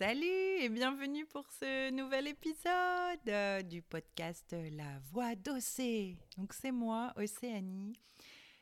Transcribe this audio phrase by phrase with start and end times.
[0.00, 6.16] Salut et bienvenue pour ce nouvel épisode euh, du podcast La Voix d'Océ.
[6.38, 7.92] Donc c'est moi, Océanie.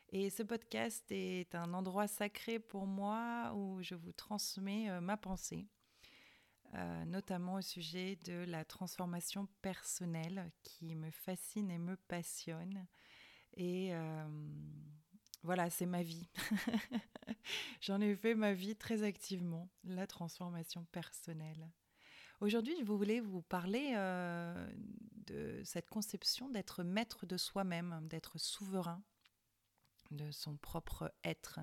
[0.09, 5.15] Et ce podcast est un endroit sacré pour moi où je vous transmets euh, ma
[5.15, 5.65] pensée,
[6.73, 12.85] euh, notamment au sujet de la transformation personnelle qui me fascine et me passionne.
[13.55, 13.93] Et
[15.43, 16.29] voilà, c'est ma vie.
[17.81, 21.71] J'en ai fait ma vie très activement, la transformation personnelle.
[22.41, 24.71] Aujourd'hui, je voulais vous parler euh,
[25.27, 29.03] de cette conception d'être maître de soi-même, d'être souverain
[30.11, 31.59] de son propre être,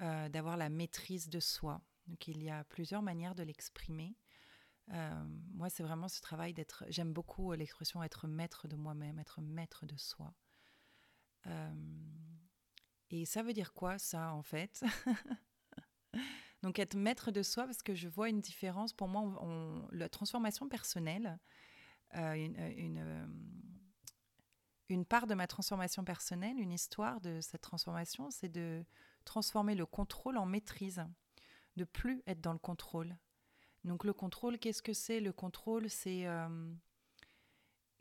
[0.00, 1.80] euh, d'avoir la maîtrise de soi.
[2.06, 4.16] Donc il y a plusieurs manières de l'exprimer.
[4.92, 6.84] Euh, moi, c'est vraiment ce travail d'être.
[6.88, 10.34] J'aime beaucoup l'expression être maître de moi-même, être maître de soi.
[13.16, 14.82] Et ça veut dire quoi, ça, en fait?
[16.62, 18.92] Donc, être maître de soi, parce que je vois une différence.
[18.92, 19.40] Pour moi,
[19.92, 21.38] la transformation personnelle,
[22.16, 23.26] euh, une, euh,
[24.88, 28.84] une, part de ma transformation personnelle, une histoire de cette transformation, c'est de
[29.24, 31.06] transformer le contrôle en maîtrise,
[31.76, 33.16] de plus être dans le contrôle.
[33.84, 35.20] Donc, le contrôle, qu'est-ce que c'est?
[35.20, 36.26] Le contrôle, c'est.
[36.26, 36.74] Euh,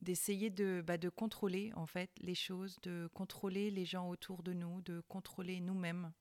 [0.04, 4.54] d'essayer de, bah, de contrôler en fait les choses, de contrôler les gens autour de
[4.54, 6.12] nous, de contrôler nous-mêmes.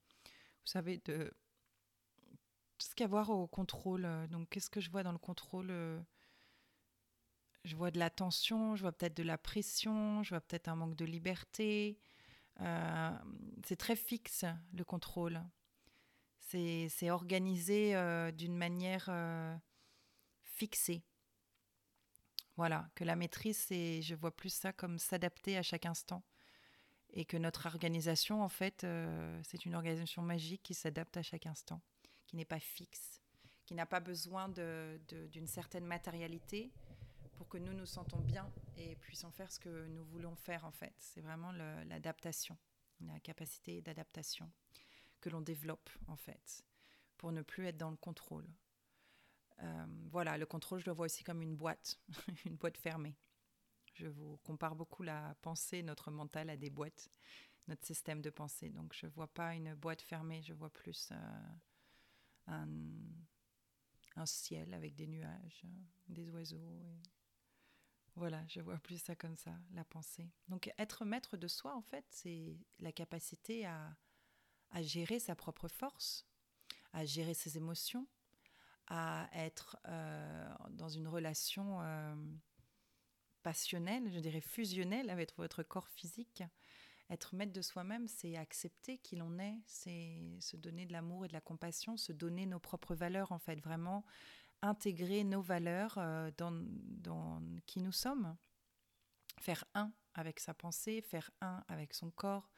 [0.65, 1.33] Vous savez, de
[2.79, 4.09] tout ce qu'il y a à voir au contrôle.
[4.31, 5.73] Donc, qu'est-ce que je vois dans le contrôle
[7.65, 10.77] Je vois de la tension, je vois peut-être de la pression, je vois peut-être un
[10.77, 11.99] manque de liberté.
[12.61, 13.11] Euh,
[13.65, 15.41] c'est très fixe le contrôle.
[16.41, 19.57] C'est organisé euh, d'une manière euh,
[20.43, 21.03] fixée.
[22.57, 26.23] Voilà, que la maîtrise, c'est, je vois plus ça comme s'adapter à chaque instant.
[27.15, 31.47] Et que notre organisation, en fait, euh, c'est une organisation magique qui s'adapte à chaque
[31.47, 31.83] instant,
[32.27, 33.21] qui n'est pas fixe,
[33.67, 36.73] qui n'a pas besoin d'une certaine matérialité
[37.35, 40.71] pour que nous nous sentons bien et puissions faire ce que nous voulons faire, en
[40.71, 40.95] fait.
[40.99, 42.57] C'est vraiment l'adaptation,
[43.01, 44.51] la capacité d'adaptation
[45.21, 46.65] que l'on développe, en fait,
[47.19, 48.49] pour ne plus être dans le contrôle.
[49.63, 52.01] Euh, voilà, le contrôle, je le vois aussi comme une boîte,
[52.45, 53.17] une boîte fermée.
[53.95, 57.11] Je vous compare beaucoup la pensée, notre mental à des boîtes,
[57.69, 58.71] notre système de pensée.
[58.71, 62.57] Donc je ne vois pas une boîte fermée, je vois plus euh,
[64.17, 65.63] un, ciel avec des nuages,
[66.09, 66.83] des oiseaux.
[68.15, 70.31] Voilà, je vois plus ça comme ça, la pensée.
[70.49, 73.97] Donc être maître de soi, en fait, c'est la capacité à,
[74.71, 76.27] à gérer sa propre force,
[76.93, 78.07] à gérer ses émotions,
[78.89, 82.15] à être euh, dans une relation euh,
[83.43, 86.43] passionnelle, je dirais fusionnelle avec votre corps physique.
[87.11, 91.29] Être maître de soi-même, c'est accepter qui l'on est, c'est se donner de l'amour et
[91.29, 94.05] de la compassion, se donner nos propres valeurs en fait, vraiment
[94.63, 98.37] intégrer nos valeurs euh, dans, dans qui nous sommes,
[99.41, 102.51] faire un avec sa pensée, faire un avec son corps,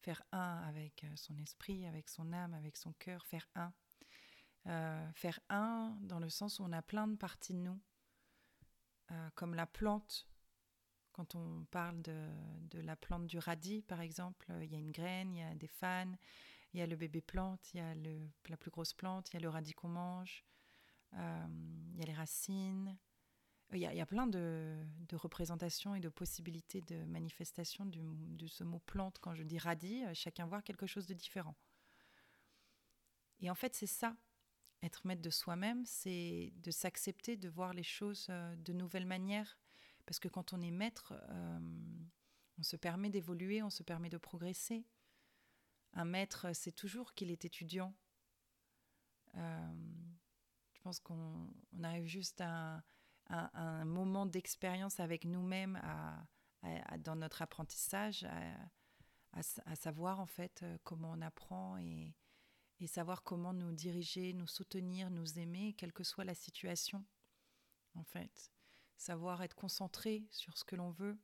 [0.00, 3.72] faire un avec son esprit, avec son âme, avec son cœur, faire un
[4.66, 7.78] euh, faire un dans le sens où on a plein de parties de nous,
[9.10, 10.26] euh, comme la plante.
[11.12, 15.34] Quand on parle de, la plante du radis, par exemple, il y a une graine,
[15.34, 16.12] il y a des fans,
[16.72, 19.34] il y a le bébé plante, il y a le, la plus grosse plante, il
[19.34, 20.44] y a le radis qu'on mange,
[21.12, 21.46] euh,
[21.92, 22.96] il y a les racines.
[23.72, 24.76] Il y, a, il y a plein de,
[25.12, 28.00] représentations et de possibilités de manifestation de,
[28.36, 29.18] de ce mot plante.
[29.20, 31.56] Quand je dis radis, chacun voit quelque chose de différent.
[33.40, 34.16] Et en fait, c'est ça
[34.84, 39.58] être maître de soi-même, c'est de s'accepter, de voir les choses euh, de nouvelles manières.
[40.06, 41.58] Parce que quand on est maître, euh,
[42.58, 44.86] on se permet d'évoluer, on se permet de progresser.
[45.94, 47.94] Un maître, c'est toujours qu'il est étudiant.
[49.36, 49.74] Euh,
[50.74, 51.50] je pense qu'on
[51.82, 52.82] arrive juste à,
[53.30, 55.80] un moment d'expérience avec nous-mêmes
[56.98, 58.26] dans notre apprentissage,
[59.32, 62.14] à, savoir en fait comment on apprend et,
[62.84, 67.02] et savoir comment nous diriger, nous soutenir, nous aimer, quelle que soit la situation,
[67.94, 68.52] en fait.
[68.98, 71.18] Savoir être concentré sur ce que l'on veut,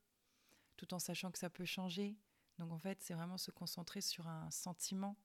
[0.79, 2.17] tout en sachant que ça peut changer.
[2.58, 5.19] Donc en fait, c'est vraiment se concentrer sur un sentiment.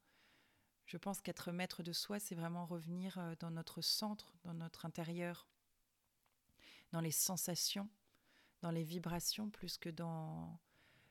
[0.86, 4.86] Je pense qu'être maître de soi, c'est vraiment revenir euh, dans notre centre, dans notre
[4.86, 5.48] intérieur,
[6.92, 7.90] dans les sensations,
[8.62, 10.60] dans les vibrations, plus que dans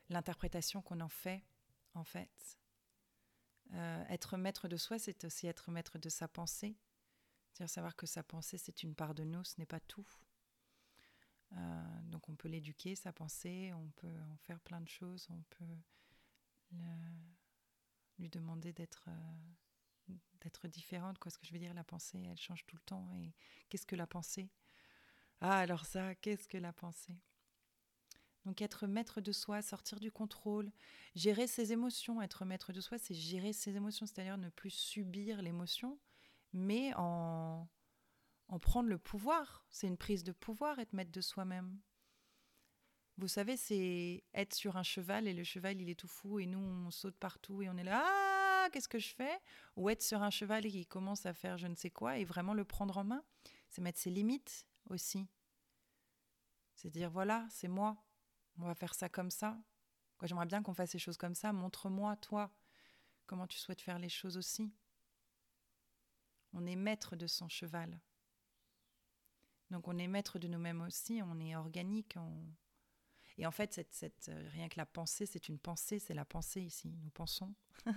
[0.09, 1.43] l'interprétation qu'on en fait,
[1.95, 2.59] en fait.
[3.73, 6.77] Euh, être maître de soi, c'est aussi être maître de sa pensée.
[7.51, 10.07] C'est-à-dire savoir que sa pensée, c'est une part de nous, ce n'est pas tout.
[11.53, 15.41] Euh, donc on peut l'éduquer, sa pensée, on peut en faire plein de choses, on
[15.49, 15.77] peut
[18.19, 21.17] lui demander d'être euh, d'être différente.
[21.17, 23.11] Quoi, ce que je veux dire, la pensée, elle change tout le temps.
[23.15, 23.33] Et
[23.69, 24.49] qu'est-ce que la pensée?
[25.41, 27.17] Ah, alors ça, qu'est-ce que la pensée?
[28.45, 30.71] Donc être maître de soi, sortir du contrôle,
[31.15, 32.21] gérer ses émotions.
[32.21, 35.99] Être maître de soi, c'est gérer ses émotions, c'est-à-dire ne plus subir l'émotion,
[36.53, 37.67] mais en,
[38.47, 39.65] en prendre le pouvoir.
[39.71, 41.79] C'est une prise de pouvoir, être maître de soi-même.
[43.17, 46.45] Vous savez, c'est être sur un cheval et le cheval, il est tout fou et
[46.45, 49.39] nous, on saute partout et on est là, ah, qu'est-ce que je fais?
[49.77, 52.25] Ou être sur un cheval et qui commence à faire je ne sais quoi et
[52.25, 53.23] vraiment le prendre en main.
[53.69, 55.27] C'est mettre ses limites aussi.
[56.75, 58.04] C'est dire, voilà, c'est moi,
[58.59, 59.57] on va faire ça comme ça.
[60.23, 61.53] J'aimerais bien qu'on fasse les choses comme ça.
[61.53, 62.51] Montre-moi, toi,
[63.25, 64.73] comment tu souhaites faire les choses aussi.
[66.53, 67.99] On est maître de son cheval.
[69.71, 72.15] Donc on est maître de nous-mêmes aussi, on est organique.
[73.37, 76.61] Et en fait, cette, euh, rien que la pensée, c'est une pensée, c'est la pensée
[76.61, 76.95] ici.
[77.03, 77.53] Nous pensons.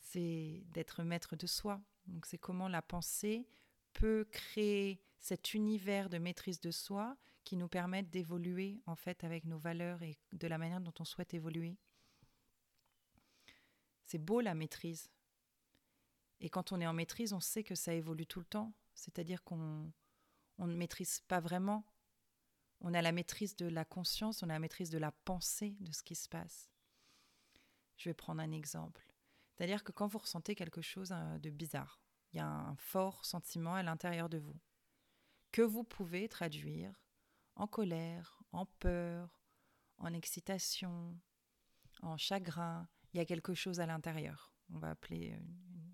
[0.00, 1.82] c'est d'être maître de soi.
[2.06, 3.46] Donc c'est comment la pensée
[3.92, 9.44] peut créer cet univers de maîtrise de soi qui nous permettent d'évoluer en fait avec
[9.44, 11.76] nos valeurs et de la manière dont on souhaite évoluer.
[14.04, 15.10] C'est beau la maîtrise.
[16.40, 18.72] Et quand on est en maîtrise, on sait que ça évolue tout le temps.
[18.94, 19.92] C'est-à-dire qu'on
[20.58, 21.84] on ne maîtrise pas vraiment.
[22.80, 25.92] On a la maîtrise de la conscience, on a la maîtrise de la pensée de
[25.92, 26.68] ce qui se passe.
[27.96, 29.06] Je vais prendre un exemple.
[29.52, 32.00] C'est-à-dire que quand vous ressentez quelque chose euh, de bizarre,
[32.32, 34.58] il y a un fort sentiment à l'intérieur de vous,
[35.52, 36.92] que vous pouvez traduire
[37.56, 39.42] en colère, en peur,
[39.98, 41.18] en excitation,
[42.02, 42.88] en chagrin.
[43.12, 44.54] Il y a quelque chose à l'intérieur.
[44.70, 45.38] On va appeler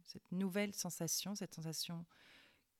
[0.05, 2.07] cette nouvelle sensation, cette sensation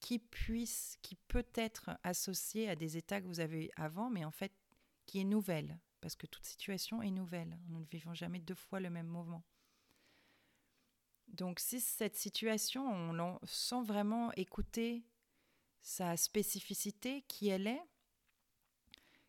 [0.01, 4.25] qui puisse, qui peut être associée à des états que vous avez eu avant, mais
[4.25, 4.53] en fait
[5.07, 7.59] qui est nouvelle, parce que toute situation est nouvelle.
[7.69, 9.43] Nous ne vivons jamais deux fois le même mouvement.
[11.29, 15.05] Donc si cette situation, on sent vraiment écouter
[15.81, 17.83] sa spécificité, qui elle est,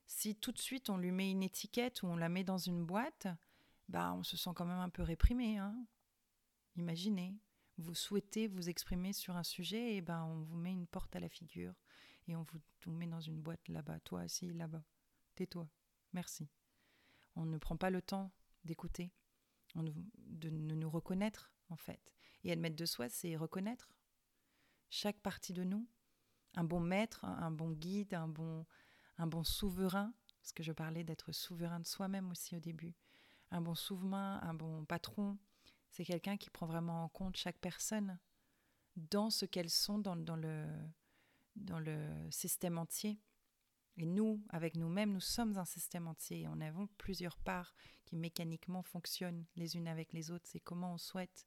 [0.09, 2.83] si tout de suite on lui met une étiquette ou on la met dans une
[2.83, 3.27] boîte,
[3.87, 5.59] bah on se sent quand même un peu réprimé.
[5.59, 5.75] Hein.
[6.75, 7.35] Imaginez,
[7.77, 11.19] vous souhaitez vous exprimer sur un sujet, et ben on vous met une porte à
[11.19, 11.75] la figure
[12.27, 13.99] et on vous, met dans une boîte là-bas.
[13.99, 14.83] Toi, assis là-bas.
[15.35, 15.69] Tais-toi.
[16.13, 16.49] Merci.
[17.35, 18.31] On ne prend pas le temps
[18.65, 19.11] d'écouter,
[19.75, 22.01] de, nous reconnaître en fait.
[22.43, 23.93] Et admettre de soi, c'est reconnaître
[24.89, 25.87] chaque partie de nous.
[26.55, 28.65] Un bon maître, un bon guide, un bon,
[29.19, 30.11] un bon souverain,
[30.41, 32.95] parce que je parlais d'être souverain de soi-même aussi au début.
[33.51, 35.37] Un bon souverain, un bon patron,
[35.91, 38.17] c'est quelqu'un qui prend vraiment en compte chaque personne
[38.95, 40.67] dans ce qu'elles sont dans, le,
[42.31, 43.19] système entier.
[43.97, 46.47] Et nous, avec nous-mêmes, nous sommes un système entier.
[46.47, 47.75] On avons plusieurs parts
[48.05, 50.47] qui mécaniquement fonctionnent les unes avec les autres.
[50.47, 51.45] C'est comment on souhaite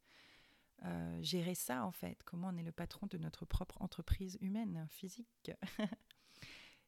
[0.84, 2.22] euh, gérer ça, en fait.
[2.24, 5.52] Comment on est le patron de notre propre entreprise humaine, physique.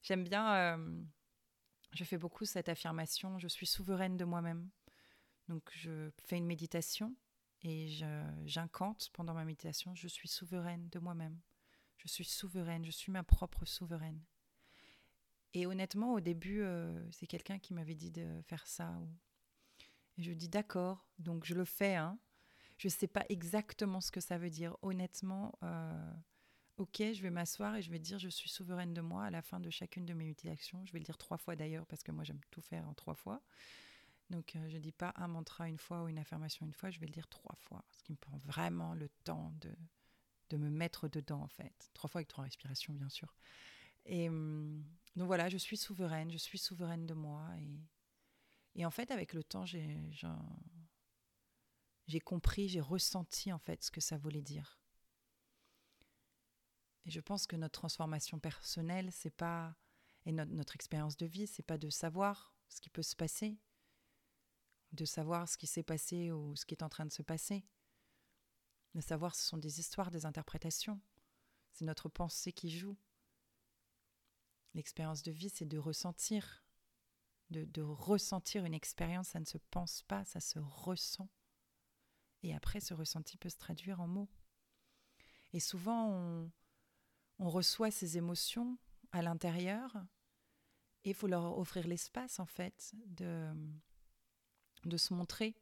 [0.04, 1.02] J'aime bien, euh,
[1.92, 4.68] je fais beaucoup cette affirmation, je suis souveraine de moi-même.
[5.48, 7.16] Donc je fais une méditation
[7.62, 7.88] et
[8.44, 11.40] j'incante pendant ma méditation, je suis souveraine de moi-même.
[11.96, 14.22] Je suis souveraine, je suis ma propre souveraine.
[15.54, 18.92] Et honnêtement, au début, euh, c'est quelqu'un qui m'avait dit de faire ça.
[20.18, 21.94] Et je dis d'accord, donc je le fais.
[21.94, 22.18] Hein.
[22.76, 24.76] Je ne sais pas exactement ce que ça veut dire.
[24.82, 26.12] Honnêtement, euh,
[26.76, 29.42] ok, je vais m'asseoir et je vais dire je suis souveraine de moi à la
[29.42, 30.84] fin de chacune de mes méditations.
[30.86, 33.14] Je vais le dire trois fois d'ailleurs parce que moi j'aime tout faire en trois
[33.14, 33.42] fois.
[34.30, 36.90] Donc euh, je ne dis pas un mantra une fois ou une affirmation une fois,
[36.90, 37.84] je vais le dire trois fois.
[37.92, 39.74] Ce qui me prend vraiment le temps de,
[40.50, 41.90] de me mettre dedans en fait.
[41.94, 43.34] Trois fois avec trois respirations bien sûr.
[44.06, 44.84] Et hum,
[45.16, 47.48] donc voilà, je suis souveraine, je suis souveraine de moi.
[47.60, 49.80] Et, et en fait avec le temps j'ai
[52.20, 54.80] compris, j'ai ressenti en fait ce que ça voulait dire.
[57.06, 59.76] Et je pense que notre transformation personnelle, c'est pas
[60.26, 63.58] et notre, expérience de vie, c'est pas de savoir ce qui peut se passer,
[64.92, 67.66] de savoir ce qui s'est passé ou ce qui est en train de se passer.
[68.94, 71.00] De savoir, ce sont des histoires, des interprétations.
[71.72, 72.96] C'est notre pensée qui joue.
[74.72, 76.64] L'expérience de vie, c'est de ressentir,
[77.50, 79.28] de, de ressentir une expérience.
[79.28, 81.28] Ça ne se pense pas, ça se ressent.
[82.42, 84.30] Et après, ce ressenti peut se traduire en mots.
[85.52, 86.50] Et souvent, on,
[87.38, 88.78] on reçoit ces émotions
[89.12, 89.96] à l'intérieur
[91.04, 93.52] et il faut leur offrir l'espace en fait de,
[94.96, 95.54] se montrer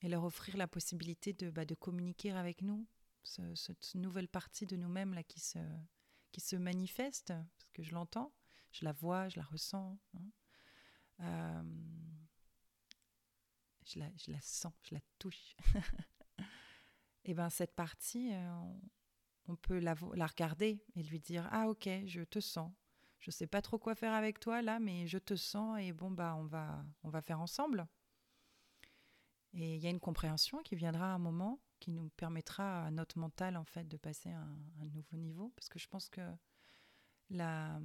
[0.00, 2.86] et leur offrir la possibilité de, bah, communiquer avec nous,
[3.22, 8.32] cette nouvelle partie de nous-mêmes là qui se, manifeste, parce que je l'entends,
[8.72, 9.98] je la vois, je la ressens.
[10.14, 10.30] Hein.
[11.20, 11.62] Euh,
[13.84, 15.56] je, la, sens, je la touche.
[17.24, 18.80] et ben cette partie, on
[19.56, 22.72] peut la, regarder et lui dire ah ok, je te sens.
[23.18, 26.10] Je sais pas trop quoi faire avec toi là, mais je te sens et bon
[26.10, 27.86] bah on va on va faire ensemble.
[29.54, 32.90] Et il y a une compréhension qui viendra à un moment qui nous permettra à
[32.90, 36.22] notre mental en fait de passer à un, nouveau niveau parce que je pense que
[37.30, 37.80] la,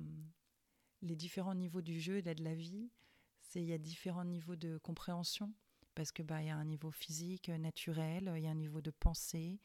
[1.01, 2.89] les différents niveaux du jeu et de la vie,
[3.41, 5.53] c'est il y a différents niveaux de compréhension
[5.95, 8.81] parce que bah il y a un niveau physique naturel, il y a un niveau
[8.81, 9.59] de pensée,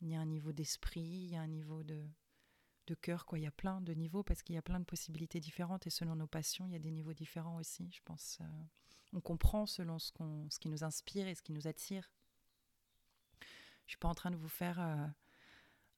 [0.00, 2.08] il y a un niveau d'esprit, il y a un niveau de,
[2.86, 3.38] de cœur, quoi.
[3.38, 5.90] Il y a plein de niveaux parce qu'il y a plein de possibilités différentes et
[5.90, 8.38] selon nos passions, il y a des niveaux différents aussi, je pense.
[8.40, 8.44] Euh,
[9.12, 12.10] on comprend selon ce, qu'on, ce qui nous inspire et ce qui nous attire.
[13.86, 15.06] Je suis pas en train de vous faire euh,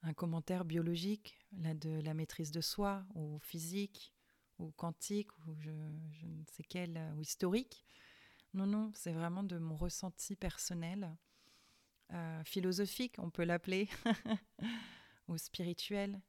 [0.02, 4.14] un commentaire biologique, là, de la maîtrise de soi, ou physique,
[4.58, 5.70] ou quantique, ou je,
[6.10, 7.84] je ne sais quel, ou historique.
[8.54, 11.16] Non, non, c'est vraiment de mon ressenti personnel
[12.12, 13.88] euh, philosophique, on peut l'appeler,
[15.28, 16.20] ou spirituel.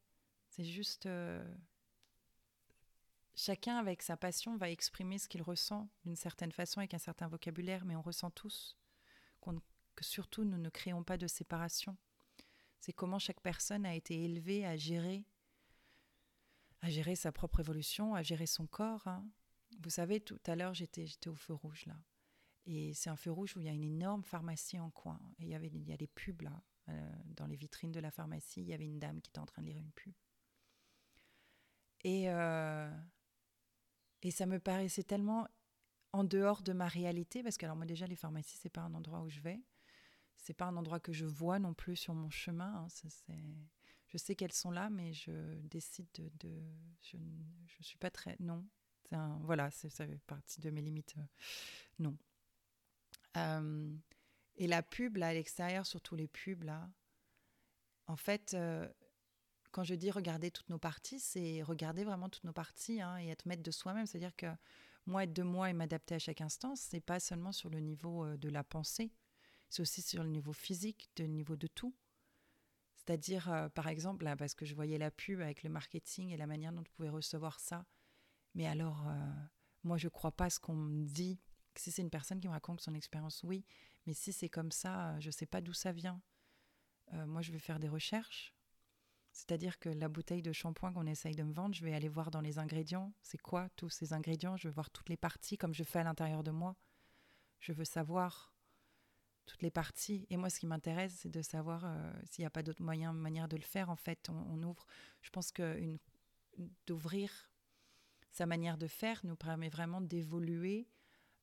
[0.49, 1.05] C'est juste...
[1.05, 1.43] Euh,
[3.35, 7.27] chacun avec sa passion va exprimer ce qu'il ressent d'une certaine façon, avec un certain
[7.27, 8.77] vocabulaire, mais on ressent tous
[9.95, 11.97] que surtout nous ne créons pas de séparation.
[12.79, 15.25] C'est comment chaque personne a été élevée à gérer,
[16.81, 19.07] à gérer sa propre évolution, à gérer son corps.
[19.07, 19.25] Hein.
[19.79, 21.95] Vous savez, tout à l'heure, j'étais, j'étais au feu rouge là.
[22.65, 25.19] Et c'est un feu rouge où il y a une énorme pharmacie en coin.
[25.39, 27.99] Et il y, avait, il y a des pubs là, euh, dans les vitrines de
[27.99, 28.61] la pharmacie.
[28.61, 30.13] Il y avait une dame qui était en train de lire une pub.
[32.03, 32.91] Et, euh,
[34.21, 35.47] et ça me paraissait tellement
[36.11, 38.93] en dehors de ma réalité, parce que alors moi déjà les pharmacies c'est pas un
[38.93, 39.59] endroit où je vais,
[40.37, 42.85] c'est pas un endroit que je vois non plus sur mon chemin.
[42.85, 43.33] Hein.
[44.07, 46.61] je sais qu'elles sont là, mais je décide de,
[47.01, 47.17] je,
[47.65, 48.65] je suis pas très non.
[49.41, 51.15] Voilà, ça fait partie de mes limites.
[51.17, 51.23] Euh,
[51.99, 52.17] non.
[53.37, 53.95] Euh,
[54.55, 56.89] et la pub, là, à l'extérieur, surtout les pubs, là,
[58.07, 58.87] en fait, euh,
[59.71, 63.29] quand je dis regarder toutes nos parties, c'est regarder vraiment toutes nos parties hein, et
[63.29, 64.05] être maître de soi-même.
[64.05, 64.47] C'est-à-dire que
[65.05, 68.25] moi, être de moi et m'adapter à chaque instant, c'est pas seulement sur le niveau
[68.25, 69.11] euh, de la pensée,
[69.69, 71.95] c'est aussi sur le niveau physique, le niveau de tout.
[72.95, 76.71] C'est-à-dire, par exemple, parce que je voyais la pub avec le marketing et la manière
[76.71, 77.85] dont on pouvait recevoir ça.
[78.53, 79.03] Mais alors,
[79.83, 81.37] moi, je crois pas ce qu'on me dit
[81.79, 83.65] si c'est une personne qui me raconte son expérience, oui.
[84.05, 86.21] Mais si c'est comme ça, euh, je ne sais pas d'où ça vient.
[87.13, 88.53] Euh, moi, je vais faire des recherches.
[89.31, 92.29] C'est-à-dire que la bouteille de shampoing qu'on essaye de me vendre, je vais aller voir
[92.29, 93.13] dans les ingrédients.
[93.23, 94.57] C'est quoi tous ces ingrédients?
[94.57, 96.75] Je veux voir toutes les parties comme je fais à l'intérieur de moi.
[97.59, 98.53] Je veux savoir
[99.45, 100.27] toutes les parties.
[100.29, 103.11] Et moi, ce qui m'intéresse, c'est de savoir euh, s'il n'y a pas d'autre moyen,
[103.11, 103.89] manière de le faire.
[103.89, 104.85] En fait, on, ouvre.
[105.21, 105.97] Je pense que
[106.85, 107.51] d'ouvrir
[108.31, 110.87] sa manière de faire nous permet vraiment d'évoluer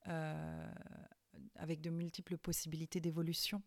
[0.06, 3.62] avec de multiples possibilités d'évolution.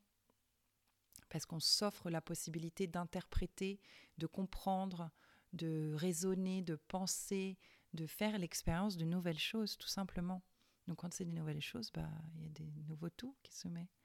[1.29, 3.79] Parce qu'on s'offre la possibilité d'interpréter,
[4.17, 5.09] de comprendre,
[5.53, 7.57] de raisonner, de penser,
[7.93, 10.43] de faire l'expérience de nouvelles choses, tout simplement.
[10.87, 13.67] Donc quand c'est des nouvelles choses, bah, il y a des nouveaux tout qui se
[13.67, 14.01] mettent.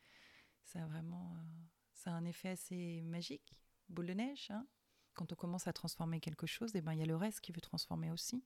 [0.64, 3.52] Ça a vraiment euh, ça a un effet assez magique,
[3.88, 4.50] boule de neige.
[4.50, 4.66] Hein.
[5.14, 7.50] quand on commence à transformer quelque chose, eh ben, il y a le reste qui
[7.50, 8.44] veut transformer aussi.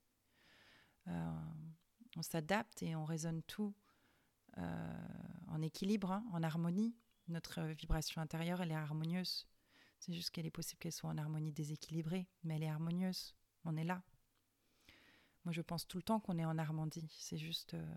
[1.08, 1.30] Euh,
[2.16, 3.75] on s'adapte et on raisonne tout
[4.59, 5.09] euh,
[5.49, 6.95] en équilibre, hein, en harmonie.
[7.28, 9.47] Notre vibration intérieure, elle est harmonieuse.
[9.99, 13.35] C'est juste qu'elle est possible qu'elle soit en harmonie déséquilibrée, mais elle est harmonieuse.
[13.64, 14.02] On est là.
[15.45, 17.09] Moi, je pense tout le temps qu'on est en harmonie.
[17.11, 17.95] C'est juste euh,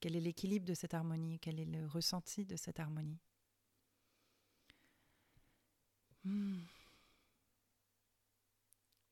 [0.00, 3.20] quel est l'équilibre de cette harmonie, quel est le ressenti de cette harmonie?
[6.24, 6.60] Hmm.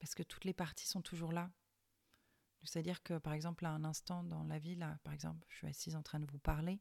[0.00, 1.50] Parce que toutes les parties sont toujours là.
[2.64, 5.66] C'est-à-dire que, par exemple, à un instant dans la vie, là, par exemple, je suis
[5.66, 6.80] assise en train de vous parler,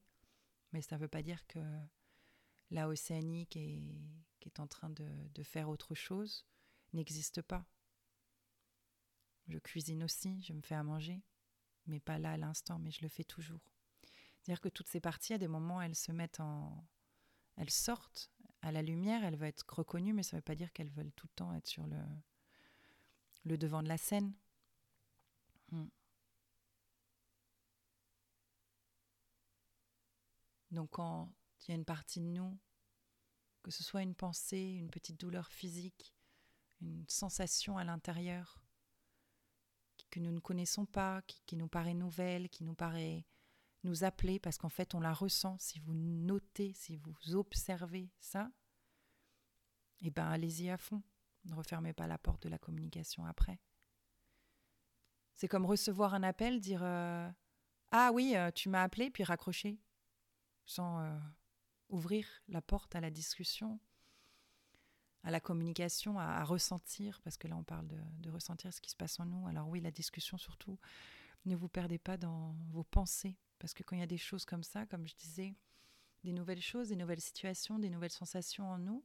[0.74, 1.60] mais ça ne veut pas dire que
[2.72, 3.60] la Océanie qui
[4.42, 6.46] est, en train de, de faire autre chose
[6.94, 7.66] n'existe pas.
[9.48, 11.24] Je cuisine aussi, je me fais à manger,
[11.86, 13.72] mais pas là à l'instant, mais je le fais toujours.
[14.42, 16.88] C'est-à-dire que toutes ces parties, à des moments, elles se mettent en...
[17.58, 20.72] Elles sortent à la lumière, elles veulent être reconnues, mais ça ne veut pas dire
[20.74, 21.98] qu'elles veulent tout le temps être sur le,
[23.50, 24.34] le devant de la scène.
[25.72, 25.88] Hmm.
[30.72, 32.58] Donc quand il y a une partie de nous,
[33.64, 36.14] que ce soit une pensée, une petite douleur physique,
[36.82, 38.62] une sensation à l'intérieur
[40.10, 43.26] que nous ne connaissons pas, qui, nous paraît nouvelle, qui nous paraît
[43.84, 48.50] nous appeler, parce qu'en fait on la ressent, si vous notez, si vous observez ça,
[50.02, 51.02] eh bien allez-y à fond.
[51.50, 53.60] Ne refermez pas la porte de la communication après.
[55.36, 57.30] C'est comme recevoir un appel, dire euh,
[57.92, 59.80] Ah oui, euh, tu m'as appelé, puis raccrocher.
[60.66, 61.18] Sans, euh,
[61.90, 63.80] ouvrir la porte à la discussion,
[65.24, 68.96] à la communication, à, ressentir, parce que là on parle de, ressentir ce qui se
[68.96, 69.48] passe en nous.
[69.48, 70.78] Alors oui, la discussion surtout,
[71.46, 74.46] ne vous perdez pas dans vos pensées, parce que quand il y a des choses
[74.46, 75.56] comme ça, comme je disais,
[76.24, 79.04] des nouvelles choses, des nouvelles situations, des nouvelles sensations en nous,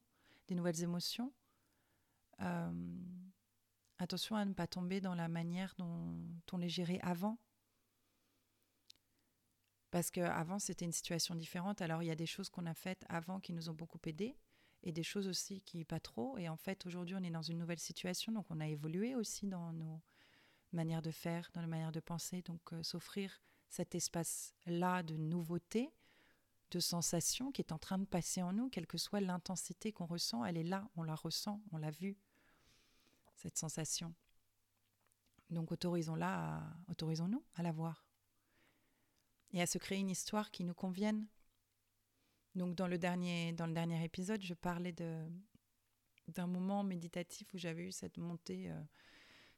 [0.49, 1.33] des nouvelles émotions,
[2.41, 2.73] euh,
[3.99, 6.17] attention à ne pas tomber dans la manière dont
[6.53, 7.39] on les gérait avant.
[9.91, 11.81] Parce qu'avant, c'était une situation différente.
[11.81, 14.37] Alors, il y a des choses qu'on a faites avant qui nous ont beaucoup aidés
[14.83, 16.37] et des choses aussi qui pas trop.
[16.37, 19.47] Et en fait, aujourd'hui, on est dans une nouvelle situation, donc on a évolué aussi
[19.47, 20.03] dans nos
[20.73, 22.43] manières de faire, dans nos manières de penser.
[22.43, 25.93] Donc, euh, s'offrir cet espace-là de nouveauté,
[26.75, 30.07] de sensation qui est en train de passer en nous, quelle que soit l'intensité qu'on
[30.07, 32.19] ressent, elle est là, on la ressent, on l'a vue,
[33.37, 34.13] cette sensation.
[35.51, 38.05] Donc autorisons-la, autorisons-nous à la voir
[39.53, 41.29] et à se créer une histoire qui nous convienne,
[42.57, 45.25] donc dans le dernier, dans le dernier épisode, je parlais de,
[46.29, 48.83] d'un moment méditatif où j'avais eu cette montée, euh,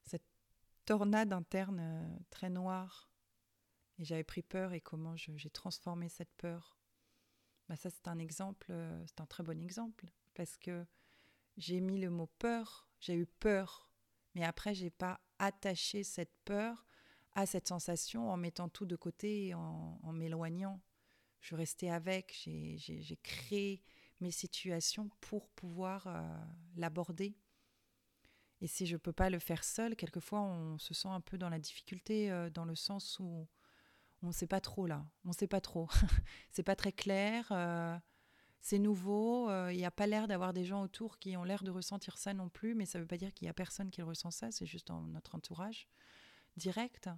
[0.02, 0.24] cette
[0.84, 3.10] tornade interne euh, très noire.
[3.98, 6.75] Et j'avais pris peur et comment j'ai transformé cette peur.
[7.68, 10.06] Bah ça, c'est un exemple, euh, c'est un très bon exemple.
[10.34, 10.84] Parce que
[11.56, 13.88] j'ai mis le mot peur, j'ai eu peur.
[14.34, 16.86] Mais après, j'ai pas attaché cette peur
[17.32, 20.80] à cette sensation en mettant tout de côté, en, m'éloignant
[21.46, 23.84] je restais avec, j'ai créé
[24.20, 26.20] mes situations pour pouvoir euh,
[26.76, 27.36] l'aborder.
[28.60, 31.38] Et si je ne peux pas le faire seul, quelquefois on se sent un peu
[31.38, 33.46] dans la difficulté, euh, dans le sens où
[34.22, 35.88] on ne sait pas trop là, on ne sait pas trop.
[36.50, 37.96] c'est pas très clair, euh,
[38.60, 41.70] c'est nouveau, il n'y a pas l'air d'avoir des gens autour qui ont l'air de
[41.70, 44.02] ressentir ça non plus, mais ça ne veut pas dire qu'il n'y a personne qui
[44.02, 45.88] ressent ça, c'est juste dans notre entourage
[46.56, 47.08] direct.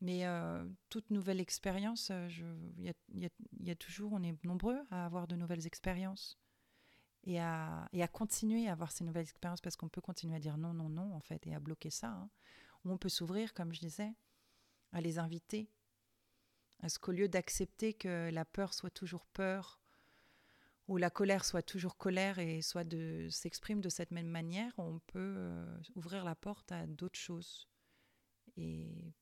[0.00, 2.28] Mais euh, toute nouvelle expérience, euh,
[2.78, 2.94] il
[3.60, 6.38] y, a toujours, on est nombreux à avoir de nouvelles expériences
[7.24, 10.40] et à, et à continuer à avoir ces nouvelles expériences parce qu'on peut continuer à
[10.40, 12.08] dire non, non, non, en fait, et à bloquer ça.
[12.08, 12.30] Hein.
[12.84, 14.14] Ou on peut s'ouvrir, comme je disais,
[14.92, 15.70] à les inviter.
[16.80, 19.80] À ce qu'au lieu d'accepter que la peur soit toujours peur,
[20.88, 24.98] ou la colère soit toujours colère et soit de s'exprime de cette même manière, on
[25.06, 27.68] peut euh, ouvrir la porte à d'autres choses.
[28.56, 29.14] Et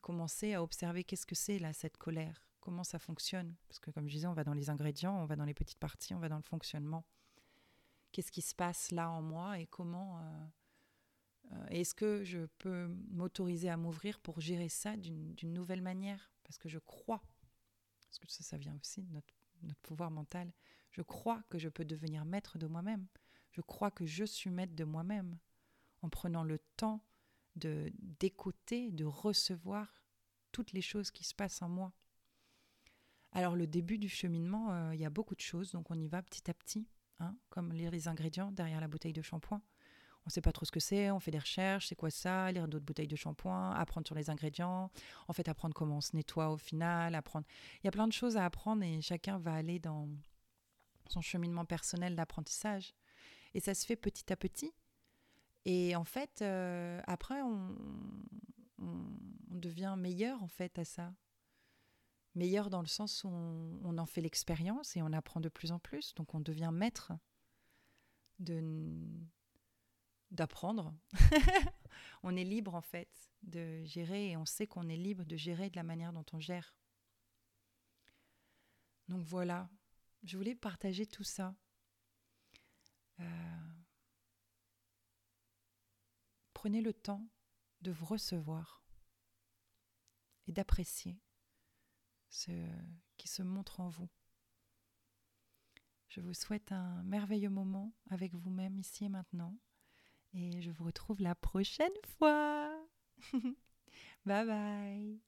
[0.00, 3.54] commencer à observer qu'est-ce que c'est là, cette colère, comment ça fonctionne?
[3.68, 5.78] Parce que comme je disais, on va dans les ingrédients, on va dans les petites
[5.78, 7.04] parties, on va dans le fonctionnement.
[8.12, 10.18] Qu'est-ce qui se passe là en moi et comment...
[10.18, 10.46] Euh,
[11.70, 16.32] est-ce que je peux m'autoriser à m'ouvrir pour gérer ça d'une nouvelle manière?
[16.44, 17.22] Parce que je crois,
[18.04, 20.52] parce que ça, vient aussi de notre, pouvoir mental,
[20.90, 23.06] je crois que je peux devenir maître de moi-même.
[23.52, 25.38] Je crois que je suis maître de moi-même
[26.02, 27.04] en prenant le temps
[27.56, 30.02] d'écouter, de recevoir
[30.52, 31.92] toutes les choses qui se passent en moi.
[33.32, 36.08] Alors le début du cheminement, euh, il y a beaucoup de choses, donc on y
[36.08, 36.88] va petit à petit,
[37.20, 39.62] hein, comme lire les ingrédients derrière la bouteille de shampoing.
[40.24, 42.52] On ne sait pas trop ce que c'est, on fait des recherches, c'est quoi ça,
[42.52, 44.90] lire d'autres bouteilles de shampoing, apprendre sur les ingrédients,
[45.28, 47.46] en fait apprendre comment on se nettoie au final, apprendre.
[47.82, 50.08] Il y a plein de choses à apprendre et chacun va aller dans
[51.08, 52.94] son cheminement personnel d'apprentissage.
[53.54, 54.72] Et ça se fait petit à petit.
[55.64, 57.76] Et en fait, euh, après, on,
[59.48, 61.12] devient meilleur en fait à ça.
[62.34, 65.78] Meilleur dans le sens où on, en fait l'expérience et on apprend de plus en
[65.78, 66.14] plus.
[66.14, 67.12] Donc on devient maître
[70.30, 70.94] d'apprendre.
[72.22, 75.70] on est libre en fait de gérer et on sait qu'on est libre de gérer
[75.70, 76.76] de la manière dont on gère.
[79.08, 79.68] Donc voilà,
[80.22, 81.56] je voulais partager tout ça.
[83.20, 83.70] Euh,
[86.60, 87.26] Prenez le temps
[87.80, 88.84] de vous recevoir
[90.46, 91.18] et d'apprécier
[92.28, 92.52] ce
[93.16, 94.10] qui se montre en vous.
[96.08, 99.58] Je vous souhaite un merveilleux moment avec vous-même ici et maintenant
[100.34, 102.70] et je vous retrouve la prochaine fois.
[104.26, 105.20] bye bye